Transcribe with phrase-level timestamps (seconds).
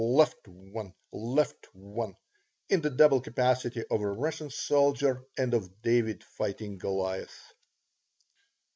[0.03, 0.95] Left one!
[1.11, 2.15] Left one!"
[2.69, 7.53] in the double capacity of a Russian soldier and of David fighting Goliath.